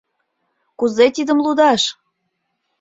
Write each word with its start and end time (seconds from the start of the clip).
Кузе 0.79 1.05
тидым 1.15 1.39
лудаш? 1.45 1.81